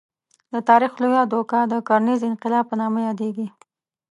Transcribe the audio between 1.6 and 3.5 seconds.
د کرنیز انقلاب په نامه یادېږي.